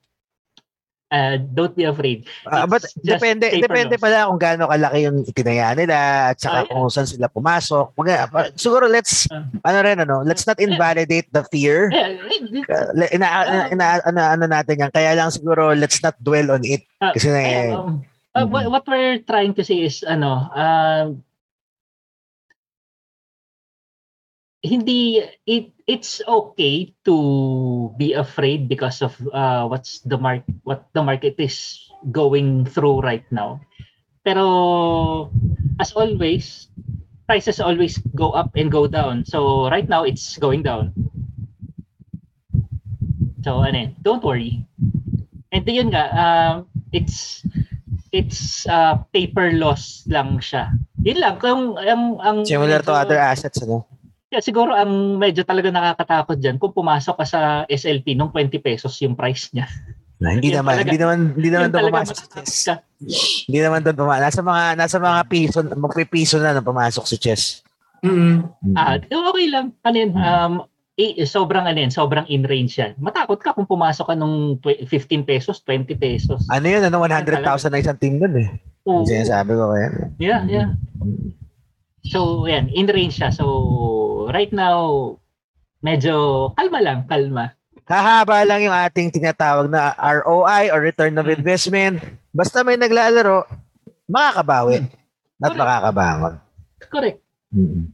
[1.13, 2.25] uh, don't be afraid.
[2.49, 4.03] Ah, but depende depende loss.
[4.03, 5.99] pala kung gaano kalaki yung itinaya nila
[6.33, 6.71] at saka yeah.
[6.73, 7.93] kung saan sila pumasok.
[7.97, 8.15] Mga,
[8.57, 9.45] siguro let's Ah.
[9.69, 11.93] ano rin ano, let's not invalidate the fear.
[11.93, 14.93] Uh, ina, ina, ina, ano, ano natin yan.
[14.93, 16.85] Kaya lang siguro let's not dwell on it.
[17.01, 18.01] Kasi na, eh, um,
[18.35, 21.13] uh, what, what we're trying to say is ano, uh,
[24.63, 27.17] hindi it it's okay to
[27.97, 33.25] be afraid because of uh, what's the mark what the market is going through right
[33.31, 33.61] now.
[34.27, 35.31] Pero
[35.81, 36.69] as always,
[37.27, 39.25] prices always go up and go down.
[39.25, 40.93] So right now it's going down.
[43.47, 44.61] So ano, yun, don't worry.
[45.49, 46.55] And yun nga, um,
[46.93, 47.41] it's
[48.13, 50.69] it's uh, paper loss lang siya.
[51.01, 53.88] Yun lang kung ang ang similar to other assets, ano?
[54.29, 58.93] Yeah, siguro ang medyo talaga nakakatakot diyan kung pumasok ka sa SLP nung 20 pesos
[59.01, 59.65] yung price niya.
[60.21, 60.85] Na, hindi Yun naman, talaga.
[60.85, 62.55] hindi naman, hindi naman Yun doon pumasok si Chess.
[63.49, 64.23] Hindi naman doon pumasok.
[64.27, 67.63] Nasa mga, nasa mga piso, magpipiso na nung pumasok si Chess.
[68.05, 68.45] Mm.
[68.77, 69.73] Ah, okay lang.
[69.81, 70.53] Ano yun, um,
[70.99, 72.99] eh, sobrang ano yan, sobrang in range yan.
[72.99, 76.43] Matakot ka kung pumasok ka nung tw- 15 pesos, 20 pesos.
[76.51, 76.83] Ano yun?
[76.83, 77.39] Ano, 100,000
[77.71, 78.49] na isang team doon eh.
[78.91, 79.07] Oo.
[79.07, 79.89] Sinasabi ko kaya.
[80.19, 80.69] Yeah, yeah.
[82.11, 83.31] So, yan, in range siya.
[83.31, 83.47] So,
[84.29, 85.17] right now,
[85.81, 87.57] medyo kalma lang, kalma.
[87.89, 92.05] Hahaba lang yung ating tinatawag na ROI or return of investment.
[92.37, 93.49] Basta may naglalaro,
[94.05, 94.85] makakabawi
[95.41, 95.57] at Correct.
[95.57, 96.35] makakabangon.
[96.93, 97.19] Correct.
[97.49, 97.89] Mm-mm.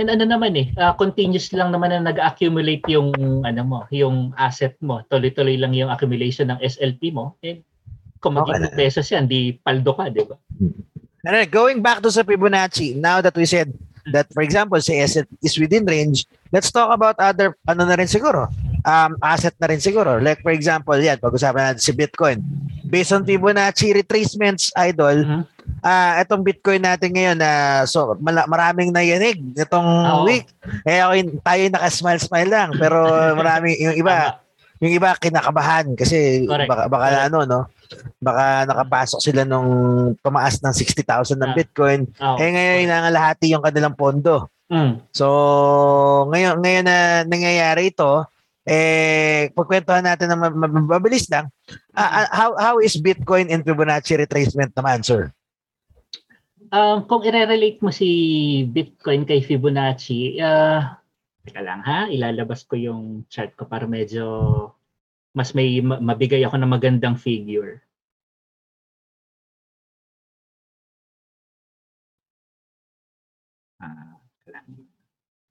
[0.00, 3.12] And ano naman eh, uh, continuous lang naman na nag-accumulate yung
[3.44, 5.04] ano mo, yung asset mo.
[5.12, 7.36] Tuloy-tuloy lang yung accumulation ng SLP mo.
[7.44, 7.60] And
[8.24, 8.88] kung maging okay.
[8.88, 10.40] pesos yan, di paldo ka, di ba?
[11.20, 13.76] And going back to sa Fibonacci, now that we said
[14.12, 18.08] that for example, si asset is within range, let's talk about other ano na rin
[18.08, 18.48] siguro.
[18.82, 20.16] Um, asset na rin siguro.
[20.18, 22.40] Like for example, yan, pag-usapan natin si Bitcoin.
[22.88, 25.42] Based on Fibonacci retracements, idol, mm-hmm.
[25.84, 30.24] uh, itong Bitcoin natin ngayon na uh, so mal- maraming nayanig itong oh.
[30.24, 30.48] week.
[30.88, 33.04] Eh ako tayo naka-smile-smile lang, pero
[33.36, 34.39] maraming yung iba
[34.80, 36.68] yung iba kinakabahan kasi Correct.
[36.68, 37.26] baka, baka Correct.
[37.28, 37.60] ano no
[38.16, 39.70] baka nakapasok sila nung
[40.24, 41.56] tumaas ng 60,000 ng ah.
[41.56, 42.00] Bitcoin.
[42.16, 42.40] Oh.
[42.40, 44.48] Eh ngayon nangalahati yung kanilang pondo.
[44.72, 45.04] Mm.
[45.12, 45.26] So
[46.32, 48.24] ngayon ngayon na nangyayari ito,
[48.64, 50.40] eh pagkwentuhan natin ng
[50.86, 51.50] mabilis lang.
[51.92, 55.34] Uh, how how is Bitcoin and Fibonacci retracement naman, sir?
[56.70, 60.86] Um, kung i-relate mo si Bitcoin kay Fibonacci, uh,
[61.50, 64.22] teka lang ha, ilalabas ko yung chart ko para medyo
[65.34, 67.82] mas may mabigay ako ng magandang figure.
[73.82, 74.22] Ah,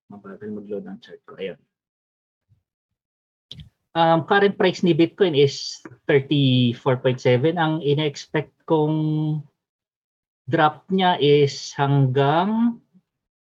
[0.08, 1.36] mabagal mag-load ang chart ko.
[1.36, 1.60] Ayun.
[3.92, 7.60] Um, current price ni Bitcoin is 34.7.
[7.60, 8.96] Ang ina-expect kong
[10.48, 12.80] drop niya is hanggang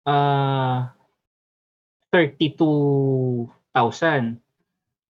[0.05, 0.93] uh,
[2.12, 4.37] 32,000.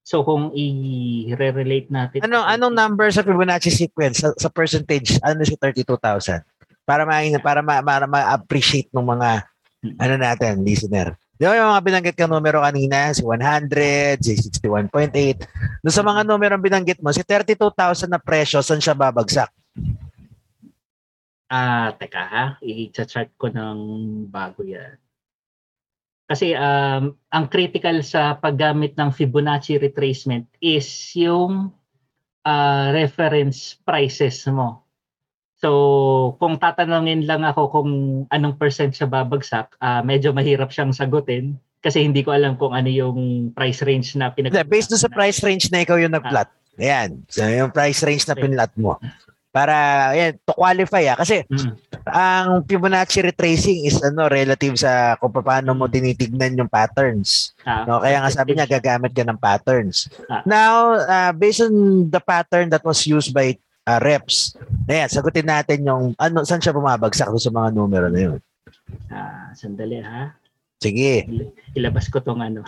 [0.03, 5.55] So kung i-relate natin Ano anong number sa Fibonacci sequence sa, sa percentage ano si
[5.55, 6.43] 32,000
[6.83, 9.47] para ma para ma, para ma-appreciate ng mga
[9.87, 9.97] hmm.
[10.03, 11.15] ano natin listener.
[11.39, 15.83] Di ba yung mga binanggit kang numero kanina, si 100, si 61.8.
[15.83, 19.51] Doon sa mga numero binanggit mo, si 32,000 na presyo, saan siya babagsak?
[21.51, 23.79] Ah, uh, teka ha, i-chart ko ng
[24.31, 24.95] bago yan.
[26.33, 31.69] Kasi um, ang critical sa paggamit ng Fibonacci retracement is yung
[32.49, 34.81] uh, reference prices mo.
[35.61, 37.91] So, kung tatanungin lang ako kung
[38.33, 42.89] anong percent siya babagsak, uh, medyo mahirap siyang sagutin kasi hindi ko alam kung ano
[42.89, 46.49] yung price range na pinag Based sa price range na ikaw yung nag-plot.
[46.49, 46.81] Ah.
[46.81, 47.29] Ayan.
[47.29, 48.97] So, yung price range na pinlat mo
[49.53, 51.77] para ayan, to qualify ah kasi mm.
[52.09, 57.53] ang Fibonacci retracing is ano relative sa kung paano mo tinitignan yung patterns.
[57.69, 60.09] Ah, no, kaya nga sabi niya gagamit ka ng patterns.
[60.33, 60.41] Ah.
[60.49, 63.55] Now, uh, based on the pattern that was used by
[63.87, 64.57] uh, reps.
[64.89, 68.39] Ayan, sagutin natin yung ano saan siya bumabagsak sa mga numero na yun.
[69.13, 70.33] Ah, sandali ha.
[70.83, 71.29] Sige.
[71.77, 72.67] Ilabas ko tong ano.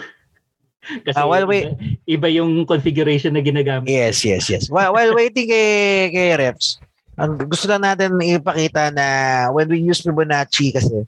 [1.06, 1.72] Kasi uh, while wait,
[2.08, 3.88] iba, iba yung configuration na ginagamit.
[3.88, 4.64] Yes, yes, yes.
[4.68, 6.80] While, while waiting kay, kay Reps,
[7.16, 9.06] ang gusto lang natin ipakita na
[9.54, 11.06] when we use Fibonacci kasi,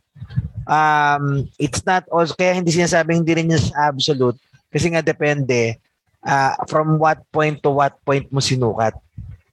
[0.66, 4.38] um, it's not also, kaya hindi sinasabing hindi rin yung absolute
[4.70, 5.78] kasi nga depende
[6.24, 8.94] uh, from what point to what point mo sinukat.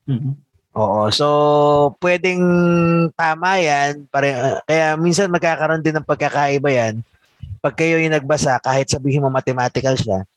[0.08, 0.34] Mm-hmm.
[0.74, 1.06] Oo.
[1.14, 1.28] So,
[2.02, 2.42] pwedeng
[3.14, 4.10] tama yan.
[4.10, 7.06] Pare, uh, kaya minsan magkakaroon din ng pagkakaiba yan
[7.64, 10.28] pag kayo yung nagbasa, kahit sabihin mo mathematical siya,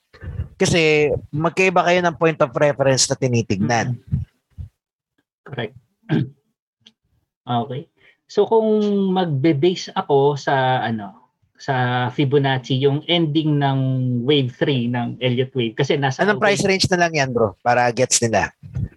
[0.56, 3.98] kasi magkaiba kayo ng point of reference na tinitignan.
[5.46, 5.74] Correct.
[7.46, 7.86] Okay.
[8.26, 8.82] So kung
[9.14, 13.78] magbe-base ako sa ano, sa Fibonacci, yung ending ng
[14.26, 17.54] wave 3 ng Elliott wave kasi nasa Anong price range na lang yan, bro?
[17.62, 18.52] Para gets nila.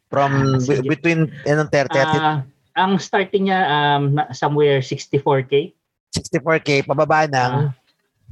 [0.10, 2.41] From ah, b- between anong 30 uh,
[2.74, 5.72] ang starting niya um somewhere 64k.
[6.10, 7.79] 64k pababa ng uh,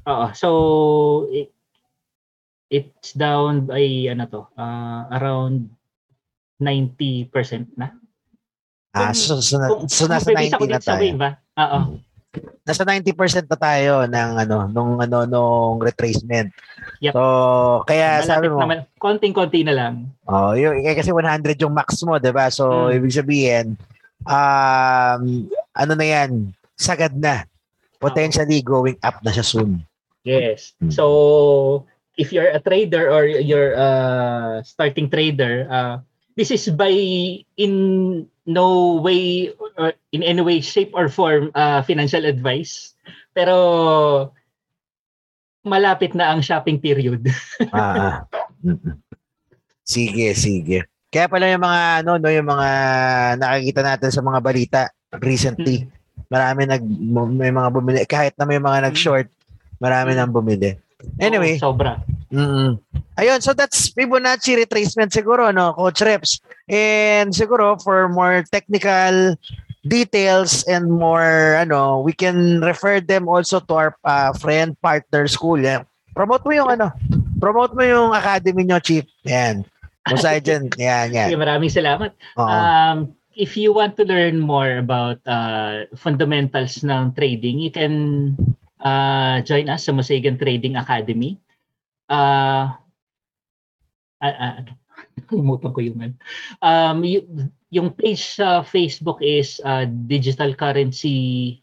[0.07, 0.25] Oo.
[0.31, 0.49] So,
[1.29, 1.51] it,
[2.71, 5.67] it's down by, ano to, uh, around
[6.63, 7.93] 90% na.
[8.97, 11.03] Ah, so, so, na, so nasa 90 na tayo.
[11.19, 11.29] Ba?
[11.59, 11.79] Oo.
[11.93, 12.07] Hmm.
[12.67, 16.51] Nasa 90% na tayo ng ano nung ano nung retracement.
[17.01, 17.13] Yep.
[17.15, 17.21] So
[17.87, 19.93] kaya Malapit sabi mo naman, konting-konti na lang.
[20.27, 22.51] Oh, yung eh, kasi 100 yung max mo, 'di ba?
[22.51, 22.99] So hmm.
[22.99, 23.79] ibig sabihin
[24.27, 25.21] um
[25.73, 27.47] ano na 'yan, sagad na.
[27.97, 29.81] Potentially going up na siya soon.
[30.23, 30.73] Yes.
[30.79, 30.89] Hmm.
[30.89, 31.85] So
[32.17, 33.89] if you're a trader or you're a
[34.65, 36.01] starting trader, uh,
[36.35, 36.91] this is by
[37.57, 37.73] in
[38.45, 42.97] no way or in any way, shape or form uh, financial advice.
[43.37, 44.33] Pero
[45.67, 47.27] malapit na ang shopping period.
[47.75, 48.25] ah.
[49.83, 50.87] Sige, sige.
[51.07, 52.69] Kaya pala yung mga ano no, yung mga
[53.39, 54.81] nakikita natin sa mga balita
[55.23, 55.85] recently.
[55.85, 55.91] Hmm.
[56.27, 56.83] Marami nag
[57.31, 59.31] may mga bumili kahit na may mga nag-short
[59.77, 60.77] Marami nang bumili.
[61.21, 61.61] Anyway.
[61.61, 62.01] Oh, sobra.
[62.33, 62.81] Mm.
[63.17, 66.41] Ayun, so that's Fibonacci retracement siguro, no, Coach Reps.
[66.67, 69.37] And siguro for more technical
[69.87, 75.57] details and more ano, we can refer them also to our uh, friend partner school.
[75.57, 75.87] Yeah.
[76.13, 76.91] Promote mo yung ano,
[77.39, 79.05] promote mo yung academy nyo, Chief.
[79.23, 79.63] Yan.
[80.09, 80.71] Musay dyan.
[80.79, 81.29] Yan, yan.
[81.29, 82.11] Sige, maraming salamat.
[82.39, 82.47] Oo.
[82.47, 82.97] Um,
[83.35, 88.33] if you want to learn more about uh, fundamentals ng trading, you can
[88.79, 91.37] uh, join us sa Musegan Trading Academy.
[92.07, 92.71] Uh,
[94.23, 94.63] uh, uh,
[95.27, 96.15] Kalimutan ko yung ano.
[96.63, 97.27] Um, y-
[97.67, 101.59] yung page sa Facebook is uh, Digital Currency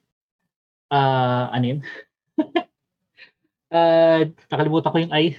[0.93, 1.81] uh, ano yun?
[3.73, 5.33] uh, nakalimutan ko yung I.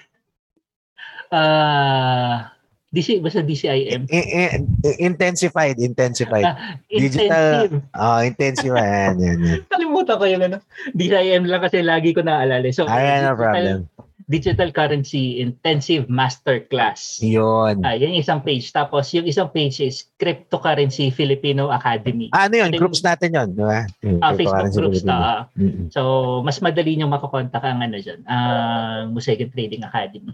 [1.30, 2.50] Uh,
[2.90, 4.08] DC, basta DCIM.
[4.08, 6.48] I- i- intensified, intensified.
[6.48, 7.74] Ah, Digital- Intensive.
[7.94, 9.20] Oh, intensified.
[9.20, 9.60] Yan, yan, yan.
[10.06, 10.58] Kalimutan ko yung ano.
[10.94, 12.70] DCIM lang kasi lagi ko naalala.
[12.70, 13.78] So, Ayan, no digital- problem.
[14.26, 17.22] Digital Currency Intensive Masterclass.
[17.22, 17.86] Yun.
[17.86, 18.74] Ah, yan yung isang page.
[18.74, 22.34] Tapos yung isang page is Cryptocurrency Filipino Academy.
[22.34, 22.74] Ah, ano yun?
[22.74, 23.86] Groups natin yun, di ba?
[24.02, 25.14] Yung Ah, Facebook groups na.
[25.14, 25.40] ah.
[25.54, 25.94] Mm-mm.
[25.94, 26.02] So,
[26.42, 28.26] mas madali nyo makakontak ang ano dyan.
[28.26, 30.34] Uh, Musegan Trading Academy.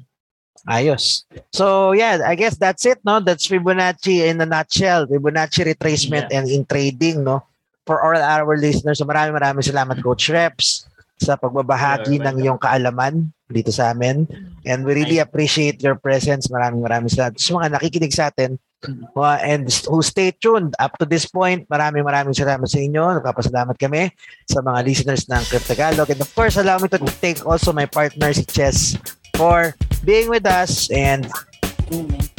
[0.72, 1.28] Ayos.
[1.52, 3.20] So, yeah, I guess that's it, no?
[3.20, 5.04] That's Fibonacci in a nutshell.
[5.04, 7.44] Fibonacci retracement and in trading, no?
[7.92, 9.04] For all our listeners.
[9.04, 10.88] So, maraming maraming salamat, Coach Reps,
[11.20, 14.24] sa pagbabahagi ng iyong kaalaman dito sa amin.
[14.64, 16.48] And we really appreciate your presence.
[16.48, 17.36] Maraming maraming salamat.
[17.36, 18.56] Sa mga nakikinig sa atin,
[18.88, 23.20] uh, and who stay tuned up to this point, maraming maraming salamat sa inyo.
[23.20, 24.08] Nagpapasalamat kami
[24.48, 26.08] sa mga listeners ng Cryptagalog.
[26.08, 28.96] And of course, allow me to thank also my partner, si Chess,
[29.36, 29.76] for
[30.08, 30.88] being with us.
[30.96, 31.28] And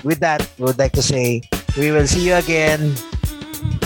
[0.01, 1.45] with that, we would like to say,
[1.77, 2.97] we will see you again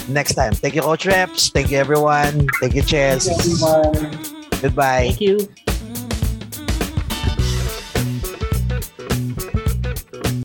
[0.08, 0.52] next time.
[0.52, 1.48] Thank you, Coach Reps.
[1.50, 2.48] Thank you, everyone.
[2.60, 3.28] Thank you, Chess.
[3.28, 4.50] Everyone.
[4.60, 5.08] Goodbye.
[5.08, 5.48] Thank you.